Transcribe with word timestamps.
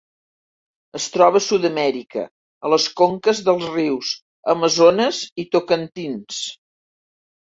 Es 0.99 1.03
troba 1.15 1.39
a 1.41 1.45
Sud-amèrica, 1.47 2.23
a 2.69 2.71
les 2.75 2.87
conques 3.01 3.41
dels 3.49 3.67
rius 3.75 4.13
Amazones 4.55 5.19
i 5.43 5.45
Tocantins. 5.57 6.43